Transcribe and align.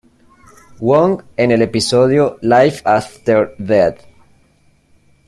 Wong 0.79 1.21
en 1.37 1.51
el 1.51 1.61
episodio 1.61 2.39
"Life 2.41 2.81
after 2.85 3.53
Death". 3.59 4.03